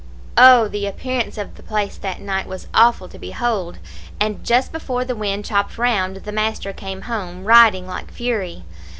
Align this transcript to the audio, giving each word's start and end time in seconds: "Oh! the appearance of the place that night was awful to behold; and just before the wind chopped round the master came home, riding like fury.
"Oh! 0.39 0.67
the 0.67 0.87
appearance 0.87 1.37
of 1.37 1.53
the 1.53 1.61
place 1.61 1.95
that 1.95 2.19
night 2.19 2.47
was 2.47 2.65
awful 2.73 3.07
to 3.09 3.19
behold; 3.19 3.77
and 4.19 4.43
just 4.43 4.71
before 4.71 5.05
the 5.05 5.15
wind 5.15 5.45
chopped 5.45 5.77
round 5.77 6.15
the 6.15 6.31
master 6.31 6.73
came 6.73 7.01
home, 7.03 7.45
riding 7.45 7.85
like 7.85 8.11
fury. 8.11 8.63